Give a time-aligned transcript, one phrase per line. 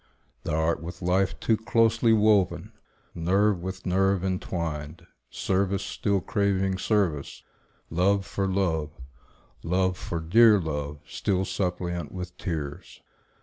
[0.45, 2.71] Thou art with life Too closely woven,
[3.13, 7.43] nerve with nerve intwined; Service still craving service,
[7.91, 8.89] love for love,
[9.61, 13.03] Love for dear love, still suppliant with tears.